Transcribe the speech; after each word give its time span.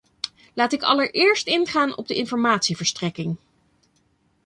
Laat 0.53 0.71
ik 0.73 0.81
allereerst 0.81 1.47
ingaan 1.47 1.97
op 1.97 2.07
de 2.07 2.15
informatieverstrekking. 2.15 3.37